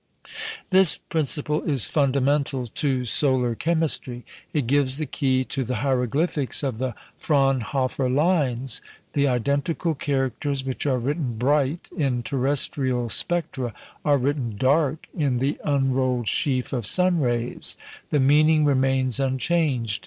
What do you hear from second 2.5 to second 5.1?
to solar chemistry. It gives the